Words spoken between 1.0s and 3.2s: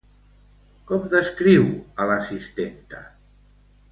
descriu a l'assistenta?